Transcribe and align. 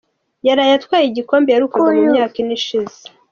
yaraye 0.47 0.71
Atwaye 0.79 1.05
igikombe 1.07 1.49
yaherukaga 1.49 1.89
mu 1.97 2.03
myaka 2.11 2.35
Ine 2.41 2.53
ishize 2.59 3.01